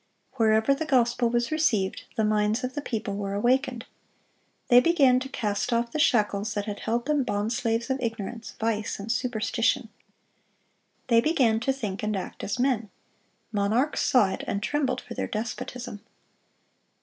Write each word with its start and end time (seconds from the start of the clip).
Wherever 0.37 0.73
the 0.73 0.87
gospel 0.87 1.29
was 1.29 1.51
received, 1.51 2.05
the 2.17 2.23
minds 2.23 2.63
of 2.63 2.73
the 2.73 2.81
people 2.81 3.15
were 3.15 3.35
awakened. 3.35 3.85
They 4.67 4.79
began 4.79 5.19
to 5.19 5.29
cast 5.29 5.71
off 5.71 5.91
the 5.91 5.99
shackles 5.99 6.55
that 6.55 6.65
had 6.65 6.79
held 6.79 7.05
them 7.05 7.21
bond 7.23 7.53
slaves 7.53 7.87
of 7.91 8.01
ignorance, 8.01 8.55
vice, 8.59 8.97
and 8.99 9.11
superstition. 9.11 9.89
They 11.05 11.21
began 11.21 11.59
to 11.59 11.71
think 11.71 12.01
and 12.01 12.17
act 12.17 12.43
as 12.43 12.57
men. 12.57 12.89
Monarchs 13.51 14.01
saw 14.01 14.31
it, 14.31 14.43
and 14.47 14.63
trembled 14.63 15.01
for 15.01 15.13
their 15.13 15.27
despotism. 15.27 16.01